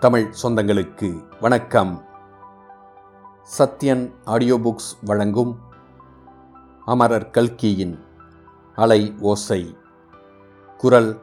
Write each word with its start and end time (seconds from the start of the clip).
தமிழ் 0.00 0.32
சொந்தங்களுக்கு 0.42 1.28
வணக்கம். 1.40 2.04
Sathyan 3.58 4.12
audio 4.24 4.58
books 4.58 5.04
வழங்கும் 5.04 5.58
அமரர் 6.84 7.30
கல்கியின் 7.30 8.04
அலை 8.74 9.14
ஓசை. 9.20 9.76
குரல் 10.78 11.20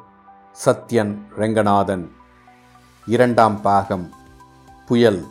சத்யன் 0.65 1.17
ரெங்கநாதன். 1.37 2.09
இரண்டாம் 3.05 3.61
பாகம் 3.61 4.09
புயல். 4.85 5.25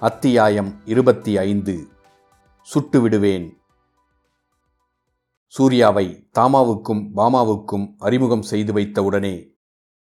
அத்தியாயம் 0.00 0.80
இருபத்தி 0.84 1.38
ஐந்து 1.38 1.88
சுட்டுவிடுவேன் 2.74 3.58
சூர்யாவை 5.46 6.28
தாமாவுக்கும் 6.38 7.10
பாமாவுக்கும் 7.16 7.94
அறிமுகம் 7.98 8.42
செய்து 8.42 8.72
வைத்தவுடனே 8.72 9.48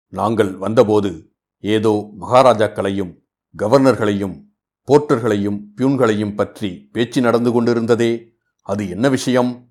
நாங்கள் 0.08 0.58
வந்தபோது 0.58 1.32
ஏதோ 1.60 2.12
மகாராஜாக்களையும் 2.20 3.18
கவர்னர்களையும் 3.58 4.46
போர்ட்டர்களையும் 4.88 5.60
பியூன்களையும் 5.76 6.36
பற்றி 6.36 6.90
பேச்சு 6.92 7.22
நடந்து 7.22 7.52
கொண்டிருந்ததே 7.52 8.34
அது 8.62 8.90
என்ன 8.90 9.10
விஷயம்? 9.10 9.70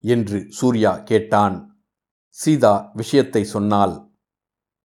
என்று 0.00 0.46
சூர்யா 0.48 0.96
கேட்டான். 0.96 1.84
சீதா 2.28 2.90
விஷயத்தை 2.94 3.44
சொன்னால் 3.44 4.14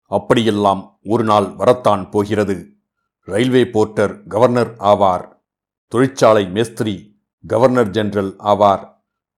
அப்படியெல்லாம் 0.02 1.00
ஒரு 1.02 1.24
நாள் 1.24 1.54
வரத்தான் 1.54 2.10
போகிறது. 2.10 2.70
ரயில்வே 3.20 3.64
போர்ட்டர் 3.64 4.26
கவர்னர் 4.26 4.74
ஆவார். 4.78 5.28
தொழிற்சாலை 5.86 6.46
மேஸ்திரி 6.46 7.22
கவர்னர் 7.46 7.90
ஜெனரல் 7.90 8.36
ஆவார். 8.38 8.94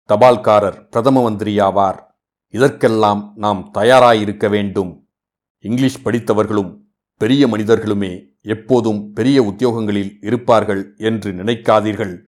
தபால்காரர் 0.09 0.89
பிரதம 0.89 1.21
மந்திரி 1.21 1.59
ஆவார். 1.59 1.99
இதற்கெல்லாம் 2.47 3.33
நாம் 3.35 3.71
தயாராயிருக்க 3.73 4.49
வேண்டும். 4.49 5.06
இங்கிலீஷ் 5.69 6.05
படித்தவர்களும் 6.05 6.81
பெரிய 7.17 7.47
மனிதர்களுமே 7.47 8.25
எப்போதும் 8.41 9.13
பெரிய 9.13 9.43
உத்தியோகங்களில் 9.43 10.11
இருப்பார்கள் 10.21 10.95
என்று 10.97 11.31
நினைக்காதீர்கள். 11.31 12.23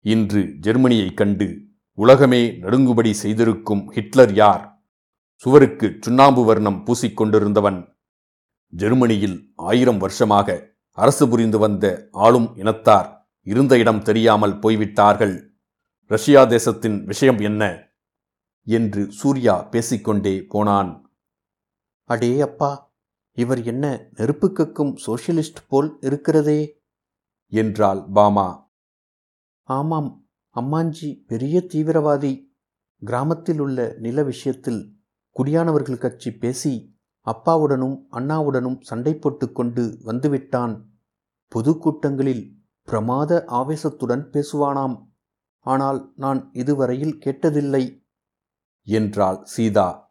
இன்று 0.00 0.42
ஜெர்மனியை 0.60 1.14
கண்டு 1.14 1.62
உலகமே 1.94 2.46
நடுங்குபடி 2.46 3.10
செய்திருக்கும் 3.10 3.90
ஹிட்லர் 3.90 4.32
யார்? 4.32 4.82
சுவருக்கு 5.34 5.96
சுண்ணாம்பு 6.00 6.44
வர்ணம் 6.44 6.84
பூசிக்கொண்டிருந்தவன் 6.86 7.86
ஜெர்மனியில் 8.68 9.52
ஆயிரம் 9.56 9.98
வருஷமாக 9.98 10.76
அரசு 10.90 11.28
புரிந்து 11.28 11.58
வந்த 11.58 12.08
ஆளும் 12.12 12.56
இனத்தார் 12.56 13.08
இருந்த 13.42 13.78
இடம் 13.78 14.02
தெரியாமல் 14.02 14.58
போய்விட்டார்கள். 14.58 15.34
ரஷ்யா 16.10 16.44
தேசத்தின் 16.44 17.04
விஷயம் 17.04 17.38
என்ன? 17.38 17.62
என்று 18.66 19.12
சூர்யா 19.12 19.62
பேசிக்கொண்டே 19.62 20.34
போனான். 20.48 21.03
அடே 22.04 22.40
அப்பா 22.40 22.92
இவர் 23.32 23.64
என்ன 23.64 24.08
நெருப்பு 24.10 24.52
கக்கும் 24.52 24.94
சோஷியலிஸ்ட் 25.06 25.62
போல் 25.68 25.96
இருக்கிறதே? 26.00 26.82
என்றாள் 27.46 28.08
பாமா. 28.12 28.72
ஆமாம் 29.62 30.26
அம்மாஞ்சி 30.56 31.24
பெரிய 31.26 31.66
தீவிரவாதி. 31.68 32.52
கிராமத்தில் 32.98 33.58
உள்ள 33.58 33.94
நில 33.98 34.22
விஷயத்தில் 34.22 35.00
குடியானவர்கள் 35.36 35.98
கட்சி 35.98 36.32
பேசி 36.32 36.98
அப்பாவுடனும் 37.26 37.96
அண்ணாவுடனும் 38.10 38.80
சண்டை 38.80 39.14
போட்டுக்கொண்டு 39.14 39.98
வந்துவிட்டான். 40.04 40.84
பொதுக்கூட்டங்களில் 41.52 42.56
பிரமாத 42.82 43.44
ஆவேசத்துடன் 43.46 44.24
பேசுவானாம். 44.32 45.08
ஆனால் 45.58 46.12
நான் 46.16 46.50
இதுவரையில் 46.52 47.18
கேட்டதில்லை 47.24 48.04
என்றாள் 48.82 49.44
சீதா. 49.44 50.03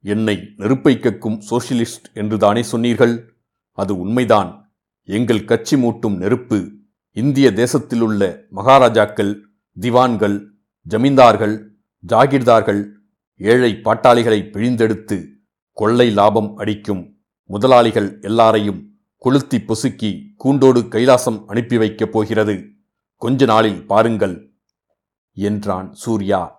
என்னை 0.00 0.52
நெருப்பை 0.56 0.96
கக்கும் 0.96 1.40
சோஷியலிஸ்ட் 1.50 2.14
என்றுதானே 2.14 2.62
சொன்னீர்கள்? 2.62 3.34
அது 3.72 3.98
உண்மைதான். 3.98 4.74
எங்கள் 5.04 5.44
கட்சி 5.44 5.76
மூட்டும் 5.76 6.16
நெருப்பு 6.16 6.72
இந்திய 7.12 7.50
தேசத்திலுள்ள 7.50 8.40
மகாராஜாக்கள் 8.50 9.40
திவான்கள் 9.80 10.52
ஜமீன்தார்கள் 10.90 11.68
ஜாகிர்தார்கள் 12.06 12.92
ஏழை 13.36 13.72
பாட்டாளிகளை 13.72 14.50
பிழிந்தெடுத்து 14.50 15.26
கொள்ளை 15.72 16.10
லாபம் 16.10 16.56
அடிக்கும் 16.56 17.16
முதலாளிகள் 17.44 18.18
எல்லாரையும் 18.20 18.98
கொளுத்தி 19.16 19.58
பொசுக்கி 19.58 20.22
கூண்டோடு 20.36 20.80
கைலாசம் 20.80 21.44
அனுப்பி 21.46 21.78
வைக்கப் 21.78 22.12
போகிறது. 22.12 22.68
கொஞ்ச 23.16 23.44
நாளில் 23.44 23.86
பாருங்கள் 23.86 24.52
என்றான் 25.32 25.92
சூர்யா. 25.92 26.57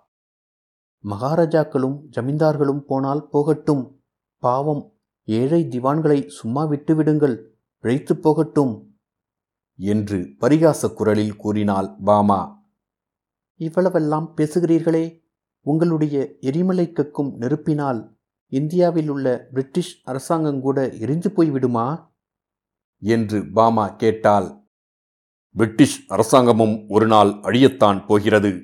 மகாராஜாக்களும் 1.03 1.99
ஜமீன்தார்களும் 2.15 2.79
போனால் 2.79 3.27
போகட்டும். 3.27 4.03
பாவம் 4.37 4.93
ஏழை 5.23 5.67
திவான்களை 5.67 6.29
சும்மா 6.29 6.65
விட்டுவிடுங்கள் 6.65 7.43
பிழைத்துப் 7.81 8.21
போகட்டும். 8.21 8.99
என்று 9.77 10.17
பரிகாச 10.17 10.93
குரலில் 10.93 11.35
கூறினாள் 11.35 11.95
பாமா. 12.03 12.63
இவ்வளவெல்லாம் 13.59 14.33
பேசுகிறீர்களே 14.37 15.27
உங்களுடைய 15.59 16.37
எரிமலை 16.39 16.91
கக்கும் 16.91 17.35
நெருப்பினால் 17.35 18.17
இந்தியாவில் 18.47 19.09
உள்ள 19.09 19.47
பிரிட்டிஷ் 19.53 20.01
அரசாங்கங்கூட 20.03 20.89
எரிந்து 20.89 21.29
போய்விடுமா? 21.29 22.07
என்று 22.99 23.51
பாமா 23.51 23.89
கேட்டாள். 23.89 24.67
பிரிட்டிஷ் 25.53 26.11
அரசாங்கமும் 26.11 26.85
ஒரு 26.89 27.07
நாள் 27.07 27.27
அழியத்தான் 27.27 28.05
போகிறது. 28.05 28.61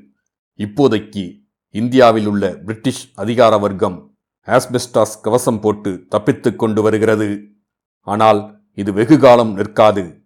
இப்போதைக்கு 0.57 1.44
இந்தியாவில் 1.75 2.25
உள்ள 2.25 2.55
பிரிட்டிஷ் 2.55 3.11
அதிகார 3.15 3.57
வர்க்கம் 3.57 4.15
ஆஸ்பெஸ்டாஸ் 4.45 5.21
கவசம் 5.21 5.61
போட்டு 5.61 6.05
தப்பித்துக் 6.09 6.59
கொண்டு 6.59 6.81
வருகிறது. 6.81 7.55
ஆனால் 7.99 8.61
இது 8.71 8.93
வெகு 8.93 9.19
காலம் 9.19 9.53
நிற்காது. 9.53 10.25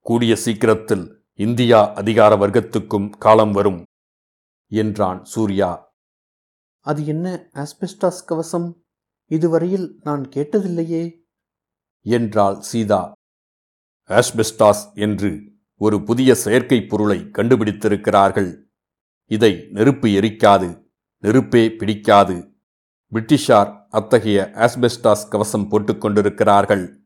கூடிய 0.00 0.36
சீக்கிரத்தில் 0.36 1.24
இந்தியா 1.32 1.92
அதிகார 1.92 2.36
வர்க்கத்துக்கும் 2.36 3.10
காலம் 3.10 3.52
வரும் 3.52 3.84
என்றான் 4.68 5.24
சூர்யா. 5.24 5.94
அது 6.80 7.06
என்ன 7.06 7.50
ஆஸ்பெஸ்டாஸ் 7.54 8.24
கவசம்? 8.26 8.84
இதுவரையில் 9.26 10.00
நான் 10.02 10.28
கேட்டதில்லையே 10.28 11.16
என்றாள் 12.00 12.60
சீதா. 12.60 13.12
ஆஸ்பெஸ்டாஸ் 14.08 14.94
என்று 14.94 15.52
ஒரு 15.76 16.02
புதிய 16.02 16.34
செயற்கைப் 16.34 16.88
பொருளை 16.88 17.18
கண்டுபிடித்திருக்கிறார்கள். 17.18 18.62
இதை 19.24 19.66
நெருப்பு 19.70 20.08
எரிக்காது. 20.08 20.79
நெருப்பே 21.22 21.76
பிடிக்காது. 21.76 22.54
பிரிட்டிஷார் 23.12 23.86
அத்தகைய 23.88 24.50
ஆஸ்பெஸ்டாஸ் 24.54 25.28
கவசம் 25.28 25.70
போட்டுக்கொண்டிருக்கிறார்கள் 25.70 26.96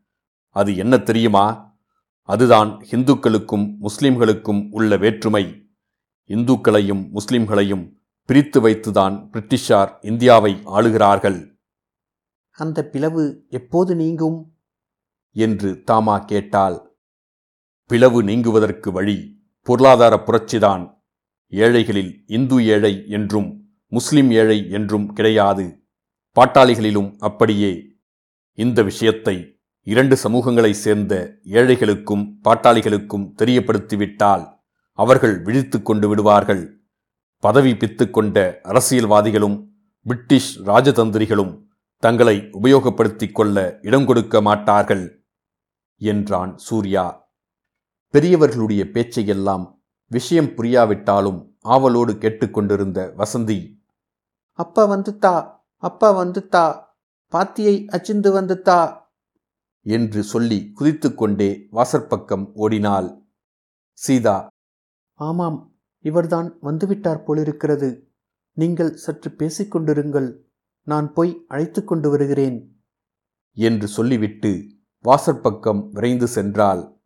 அது 0.49 0.77
என்ன 0.77 0.99
தெரியுமா? 0.99 1.77
அதுதான் 2.23 2.85
இந்துக்களுக்கும் 2.91 3.77
முஸ்லிம்களுக்கும் 3.81 4.69
உள்ள 4.71 4.97
வேற்றுமை. 4.97 5.67
இந்துக்களையும் 6.29 7.11
முஸ்லிம்களையும் 7.15 7.93
பிரித்து 8.25 8.69
வைத்துதான் 8.69 9.29
பிரிட்டிஷார் 9.33 9.97
இந்தியாவை 10.01 10.53
ஆளுகிறார்கள். 10.53 11.59
அந்த 12.51 12.85
பிளவு 12.85 13.45
எப்போது 13.49 13.97
நீங்கும்? 13.97 14.57
என்று 15.31 15.83
தாமா 15.91 16.25
கேட்டாள். 16.25 16.97
பிளவு 17.87 18.23
நீங்குவதற்கு 18.23 18.93
வழி 18.93 19.43
பொருளாதார 19.61 20.23
புரட்சிதான். 20.27 21.03
ஏழைகளில் 21.49 22.23
இந்து 22.27 22.67
ஏழை 22.67 23.09
என்றும் 23.09 23.64
முஸ்லிம் 23.95 24.31
ஏழை 24.31 24.71
என்றும் 24.71 25.13
கிடையாது. 25.13 25.85
பாட்டாளிகளிலும் 26.37 27.15
அப்படியே. 27.19 27.73
இந்த 28.53 28.83
விஷயத்தை 28.83 29.59
இரண்டு 29.83 30.17
சமூகங்களைச் 30.17 30.81
சேர்ந்த 30.85 31.39
ஏழைகளுக்கும் 31.45 32.39
பாட்டாளிகளுக்கும் 32.45 33.33
தெரியப்படுத்திவிட்டால் 33.39 34.59
அவர்கள் 34.93 35.43
விழித்து 35.43 35.83
கொண்டு 35.83 36.09
விடுவார்கள். 36.09 36.81
பதவி 37.39 37.73
பித்து 37.73 38.11
கொண்ட 38.11 38.61
அரசியல்வாதிகளும் 38.65 39.69
பிரிட்டிஷ் 40.03 40.61
ராஜதந்திரிகளும் 40.61 41.63
தங்களை 41.99 42.49
உபயோகப்படுத்திக் 42.63 43.33
கொள்ள 43.33 43.79
இடம் 43.83 44.07
கொடுக்க 44.07 44.41
மாட்டார்கள் 44.41 45.27
என்றான் 45.97 46.57
சூர்யா. 46.57 47.33
பெரியவர்களுடைய 48.09 48.85
பேச்சையெல்லாம் 48.85 49.83
விஷயம் 50.07 50.47
புரியாவிட்டாலும் 50.47 51.53
ஆவலோடு 51.61 52.19
கேட்டுக்கொண்டிருந்த 52.19 53.15
வசந்தி 53.17 53.74
அப்பா 54.59 54.91
வந்துத்தா 54.91 55.51
அப்பா 55.77 56.25
வந்துத்தா 56.25 56.83
பாத்தியை 57.33 57.87
அச்சிந்து 57.87 58.31
வந்துத்தா 58.33 59.03
என்று 59.81 60.23
சொல்லி 60.23 60.73
குதித்துக்கொண்டே 60.81 61.69
வாசற்பக்கம் 61.73 62.51
ஓடினாள். 62.55 63.23
சீதா 63.93 64.49
ஆமாம் 65.13 65.77
இவர்தான் 66.01 66.59
வந்துவிட்டார் 66.63 67.25
போலிருக்கிறது. 67.25 68.13
நீங்கள் 68.53 68.97
சற்று 68.97 69.31
பேசிக்கொண்டிருங்கள் 69.31 70.37
நான் 70.83 71.13
போய் 71.13 71.45
அழைத்து 71.49 71.85
கொண்டு 71.85 72.11
வருகிறேன். 72.11 72.83
என்று 73.53 73.87
சொல்லிவிட்டு 73.87 74.51
வாசற்பக்கம் 75.05 75.89
விரைந்து 75.91 76.29
சென்றாள். 76.35 76.99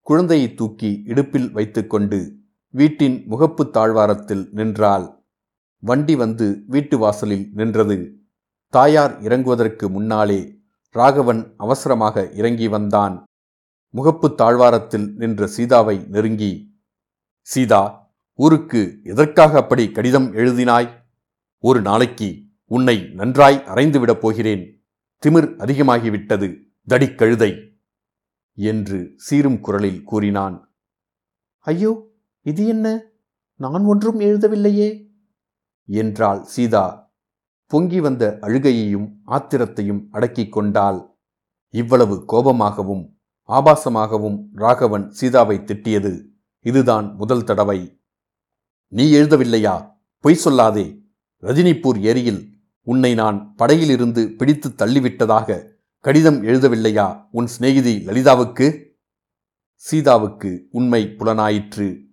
குழந்தையை 0.00 0.54
தூக்கி 0.54 1.02
இடுப்பில் 1.04 1.52
வைத்துக்கொண்டு 1.52 2.38
வீட்டின் 2.70 3.26
முகப்பு 3.30 3.70
தாழ்வாரத்தில் 3.70 4.48
நின்றாள். 4.52 5.15
வண்டி 5.78 6.16
வந்து 6.16 6.64
வீட்டு 6.66 6.98
வாசலில் 6.98 7.50
நின்றது. 7.52 8.20
தாயார் 8.68 9.22
இறங்குவதற்கு 9.22 9.88
முன்னாலே 9.88 10.58
ராகவன் 10.90 11.54
அவசரமாக 11.56 12.30
இறங்கி 12.30 12.68
வந்தான். 12.68 13.24
முகப்பு 13.94 14.34
தாழ்வாரத்தில் 14.34 15.14
நின்ற 15.16 15.46
சீதாவை 15.46 16.06
நெருங்கி 16.08 16.78
சீதா 17.40 18.12
ஊருக்கு 18.34 19.00
எதற்காக 19.04 19.58
அப்படி 19.58 19.90
கடிதம் 19.90 20.32
எழுதினாய்? 20.32 20.88
ஒரு 21.58 21.80
நாளைக்கு 21.80 22.42
உன்னை 22.64 23.08
நன்றாய் 23.12 23.62
அரைந்துவிடப் 23.66 24.20
போகிறேன். 24.20 24.84
திமிர் 25.26 25.48
அதிகமாகிவிட்டது 25.58 26.62
தடிக்கழுதை 26.88 27.74
என்று 28.54 29.12
சீரும் 29.16 29.60
குரலில் 29.60 30.02
கூறினான். 30.02 30.74
ஐயோ 31.58 32.08
இது 32.42 32.66
என்ன? 32.66 33.02
நான் 33.56 33.84
ஒன்றும் 33.84 34.20
எழுதவில்லையே. 34.20 35.05
என்றாள் 35.86 36.42
சீதா. 36.42 37.14
பொங்கி 37.66 38.00
வந்த 38.00 38.38
அழுகையையும் 38.40 39.12
ஆத்திரத்தையும் 39.26 40.06
அடக்கிக் 40.10 40.52
கொண்டாள். 40.52 41.18
இவ்வளவு 41.68 42.24
கோபமாகவும் 42.28 43.14
ஆபாசமாகவும் 43.48 44.44
ராகவன் 44.52 45.10
சீதாவை 45.10 45.58
திட்டியது. 45.58 46.24
இதுதான் 46.60 47.14
முதல் 47.14 47.44
தடவை. 47.44 48.00
நீ 48.88 49.12
எழுதவில்லையா? 49.12 49.90
பொய் 50.20 50.40
சொல்லாதே. 50.44 51.02
ரஜினிபூர் 51.42 52.00
ஏரியில் 52.00 52.60
உன்னை 52.80 53.14
நான் 53.14 53.54
படையிலிருந்து 53.58 54.36
பிடித்து 54.36 54.68
தள்ளிவிட்டதாக 54.68 55.68
கடிதம் 55.98 56.42
எழுதவில்லையா 56.42 57.28
உன் 57.30 57.46
சிநேகிதி 57.46 58.06
லலிதாவுக்கு? 58.06 58.84
சீதாவுக்கு 59.74 60.66
உண்மை 60.70 61.04
புலனாயிற்று. 61.04 62.04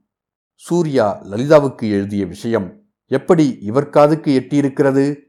சூர்யா 0.56 1.24
லலிதாவுக்கு 1.24 1.82
எழுதிய 1.82 2.26
விஷயம் 2.26 2.83
எப்படி 3.08 3.58
இவர் 3.62 3.90
காதுக்கு 3.90 4.40
எட்டியிருக்கிறது? 4.40 5.20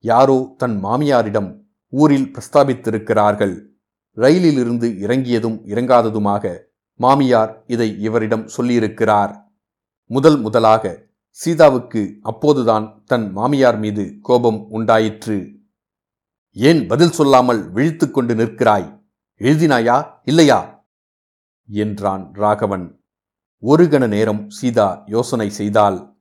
யாரோ 0.00 0.54
தன் 0.56 0.84
மாமியாரிடம் 0.84 1.60
ஊரில் 1.88 2.32
பிரஸ்தாபித்திருக்கிறார்கள். 2.32 3.66
ரயிலிலிருந்து 4.14 4.98
இறங்கியதும் 4.98 5.66
இறங்காததுமாக 5.66 6.58
மாமியார் 6.94 7.64
இதை 7.66 8.00
இவரிடம் 8.00 8.48
சொல்லியிருக்கிறார். 8.56 9.42
முதல் 10.06 10.40
முதலாக 10.40 11.06
சீதாவுக்கு 11.28 12.18
அப்போதுதான் 12.22 13.02
தன் 13.04 13.32
மாமியார் 13.32 13.78
மீது 13.78 14.18
கோபம் 14.22 14.66
உண்டாயிற்று. 14.70 15.50
ஏன் 16.52 16.86
பதில் 16.86 17.10
சொல்லாமல் 17.10 17.70
விழித்து 17.70 18.10
கொண்டு 18.10 18.34
நிற்கிறாய்? 18.34 19.02
எழுதினாயா? 19.38 20.06
இல்லையா? 20.24 20.86
என்றான் 21.66 22.32
ராகவன். 22.32 23.04
ஒரு 23.58 23.84
கண 23.84 24.08
நேரம் 24.08 24.50
சீதா 24.50 25.02
யோசனை 25.06 25.50
செய்தால் 25.50 26.11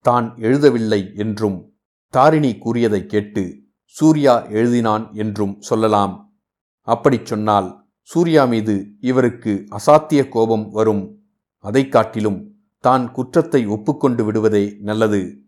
தான் 0.00 0.34
எழுதவில்லை 0.36 1.16
என்றும் 1.16 1.72
தாரிணி 2.08 2.58
கூறியதைக் 2.58 3.08
கேட்டு 3.08 3.62
சூர்யா 3.84 4.46
எழுதினான் 4.46 5.12
என்றும் 5.12 5.60
சொல்லலாம். 5.60 6.38
அப்படிச் 6.80 7.26
சொன்னால் 7.26 7.86
சூர்யா 8.00 8.44
மீது 8.44 8.86
இவருக்கு 9.00 9.64
அசாத்திய 9.70 10.28
கோபம் 10.28 10.70
வரும். 10.70 11.22
அதைக் 11.58 11.92
காட்டிலும் 11.92 12.54
தான் 12.78 13.12
குற்றத்தை 13.12 13.66
ஒப்புக்கொண்டு 13.66 14.24
விடுவதே 14.24 14.76
நல்லது. 14.80 15.42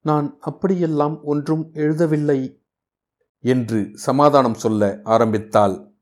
நான் 0.00 0.36
அப்படியெல்லாம் 0.40 1.24
ஒன்றும் 1.24 1.70
எழுதவில்லை 1.72 2.58
என்று 3.38 3.90
சமாதானம் 3.94 4.54
சொல்ல 4.54 5.00
ஆரம்பித்தாள். 5.04 5.92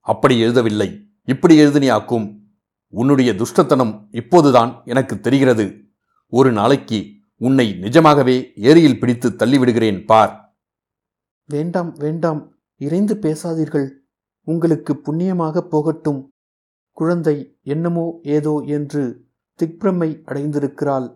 அப்படி 0.00 0.42
எழுதவில்லை 0.42 1.04
இப்படி 1.24 1.58
எழுதினியாக்கும். 1.58 2.40
உன்னுடைய 2.88 3.32
துஷ்டத்தனம் 3.32 4.06
இப்போதுதான் 4.10 4.82
எனக்கு 4.84 5.20
தெரிகிறது. 5.20 5.81
ஒரு 6.32 6.52
நாளைக்கு 6.52 6.98
உன்னை 7.36 7.72
நிஜமாகவே 7.72 8.52
ஏரியில் 8.56 9.00
பிடித்து 9.00 9.30
தள்ளிவிடுகிறேன் 9.30 10.04
பார். 10.04 10.56
வேண்டாம் 11.44 11.92
வேண்டாம். 11.92 12.56
இறைந்து 12.76 13.14
பேசாதீர்கள். 13.14 13.88
உங்களுக்கு 14.46 14.92
புண்ணியமாக 14.96 15.60
போகட்டும். 15.60 16.20
குழந்தை 16.96 17.58
என்னமோ 17.62 18.20
ஏதோ 18.22 18.62
என்று 18.66 19.02
திக்பிரமை 19.58 20.08
அடைந்திருக்கிறாள். 20.24 21.08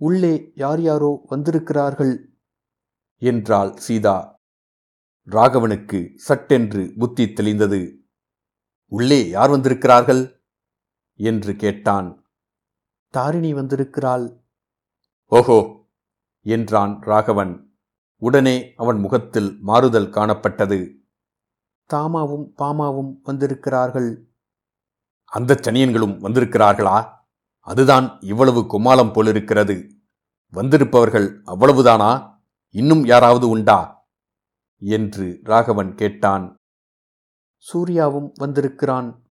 உள்ளே 0.00 0.52
யார் 0.54 0.80
யாரோ 0.80 1.24
வந்திருக்கிறார்கள். 1.26 2.14
என்றாள் 3.22 3.76
சீதா. 3.76 4.16
ராகவனுக்கு 5.28 6.00
சட்டென்று 6.16 6.92
புத்தி 6.98 7.24
தெளிந்தது. 7.24 7.82
உள்ளே 8.92 9.28
யார் 9.28 9.50
வந்திருக்கிறார்கள்? 9.50 10.24
என்று 11.20 11.56
கேட்டான். 11.56 12.10
தாரிணி 13.14 13.54
வந்திருக்கிறாள். 13.54 14.26
ஓஹோ! 15.28 15.86
என்றான் 16.42 17.00
ராகவன். 17.00 17.78
உடனே 18.16 18.72
அவன் 18.76 18.98
முகத்தில் 18.98 19.58
மாறுதல் 19.60 20.10
காணப்பட்டது. 20.10 20.94
தாமாவும் 21.92 22.54
பாமாவும் 22.58 23.20
வந்திருக்கிறார்கள். 23.22 24.30
அந்த 25.24 25.60
சனியன்களும் 25.62 26.18
வந்திருக்கிறார்களா? 26.18 27.10
அதுதான் 27.60 28.20
இவ்வளவு 28.20 28.60
கும்மாளம் 28.60 29.12
போலிருக்கிறது. 29.12 29.90
வந்திருப்பவர்கள் 30.52 31.42
அவ்வளவுதானா? 31.42 32.40
இன்னும் 32.70 33.04
யாராவது 33.04 33.48
உண்டா? 33.48 34.08
என்று 34.78 35.40
ராகவன் 35.42 35.94
கேட்டான். 35.94 36.54
சூர்யாவும் 37.72 38.32
வந்திருக்கிறான். 38.34 39.22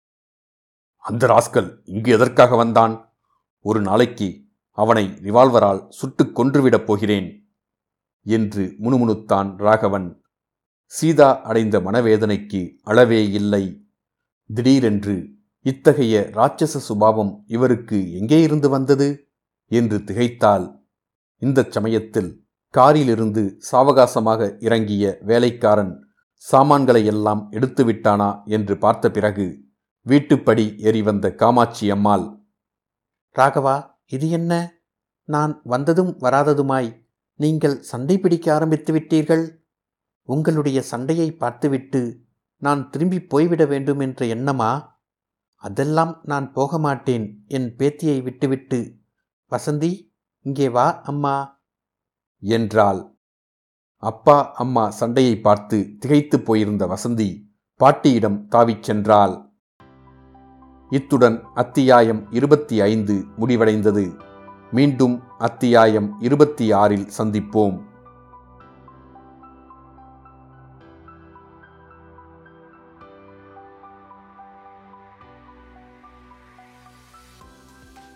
அந்த 0.96 1.26
ராஸ்கல் 1.26 1.80
இங்கு 1.84 2.12
எதற்காக 2.12 2.56
வந்தான்? 2.56 3.16
ஒரு 3.60 3.80
நாளைக்கு 3.80 4.43
அவனை 4.74 5.04
ரிவால்வரால் 5.06 5.88
சுட்டுக் 5.88 6.40
கொன்றுவிடப் 6.40 6.84
போகிறேன் 6.84 7.48
என்று 8.22 8.74
முணுமுணுத்தான் 8.78 9.56
ராகவன். 9.56 10.24
சீதா 10.84 11.40
அடைந்த 11.40 11.80
மனவேதனைக்கு 11.80 12.76
அளவே 12.82 13.30
இல்லை. 13.30 13.86
திடீரென்று 14.46 15.28
இத்தகைய 15.60 16.30
ராட்சச 16.32 16.80
சுபாவம் 16.88 17.42
இவருக்கு 17.46 18.12
எங்கே 18.12 18.40
இருந்து 18.40 18.68
வந்தது? 18.68 19.28
என்று 19.66 19.98
திகைத்தாள். 19.98 20.82
இந்தச் 21.36 21.72
சமயத்தில் 21.72 22.42
காரிலிருந்து 22.68 23.60
சாவகாசமாக 23.72 24.64
இறங்கிய 24.64 25.18
வேலைக்காரன் 25.20 26.12
சாமான்களை 26.36 27.04
எல்லாம் 27.04 27.50
எடுத்து 27.50 27.84
விட்டானா 27.84 28.44
என்று 28.44 28.78
பார்த்த 28.78 29.10
பிறகு 29.10 29.46
வீட்டுப்படி 30.06 30.78
ஏறி 30.78 31.02
வந்த 31.02 31.34
காமாட்சி 31.34 31.90
அம்மாள் 31.90 32.26
ராகவா 33.38 33.93
இது 34.04 34.30
என்ன? 34.30 34.74
நான் 35.24 35.60
வந்ததும் 35.64 36.18
வராததுமாய் 36.20 37.02
நீங்கள் 37.34 37.82
சண்டை 37.82 38.18
பிடிக்க 38.18 38.54
ஆரம்பித்து 38.54 38.94
விட்டீர்கள். 38.94 39.56
உங்களுடைய 40.22 40.82
சண்டையை 40.82 41.32
பார்த்துவிட்டு 41.32 42.20
நான் 42.56 42.90
திரும்பி 42.90 43.20
போய்விட 43.20 43.64
வேண்டும் 43.64 43.98
என்ற 43.98 44.26
எண்ணமா? 44.26 44.92
அதெல்லாம் 45.54 46.20
நான் 46.22 46.52
போக 46.52 46.78
மாட்டேன் 46.78 47.44
என் 47.46 47.76
பேத்தியை 47.76 48.22
விட்டுவிட்டு. 48.22 48.98
வசந்தி 49.50 50.16
இங்கே 50.40 50.68
வா 50.68 51.00
அம்மா. 51.00 51.62
என்றாள். 52.38 53.12
அப்பா 53.96 54.52
அம்மா 54.52 54.90
சண்டையை 54.90 55.40
பார்த்து 55.40 55.96
திகைத்துப் 55.98 56.44
போயிருந்த 56.44 56.86
வசந்தி 56.86 57.42
பாட்டியிடம் 57.74 58.48
தாவிச் 58.48 58.90
சென்றாள். 58.90 59.53
இத்துடன் 60.94 61.42
அத்தியாயம் 61.54 62.26
இருபத்தி 62.30 62.80
ஐந்து 62.80 63.24
முடிவடைந்தது. 63.38 64.04
மீண்டும் 64.70 65.22
அத்தியாயம் 65.38 66.16
இருபத்தி 66.20 66.72
ஆறில் 66.72 67.08
சந்திப்போம். 67.18 67.80